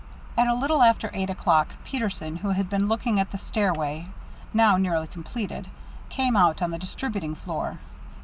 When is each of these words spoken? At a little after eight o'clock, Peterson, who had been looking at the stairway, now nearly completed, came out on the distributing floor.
At 0.35 0.47
a 0.47 0.55
little 0.55 0.81
after 0.81 1.11
eight 1.13 1.29
o'clock, 1.29 1.75
Peterson, 1.85 2.37
who 2.37 2.49
had 2.49 2.71
been 2.71 2.87
looking 2.87 3.19
at 3.19 3.29
the 3.31 3.37
stairway, 3.37 4.07
now 4.51 4.75
nearly 4.75 5.05
completed, 5.05 5.67
came 6.09 6.35
out 6.35 6.59
on 6.59 6.71
the 6.71 6.79
distributing 6.79 7.35
floor. 7.35 7.77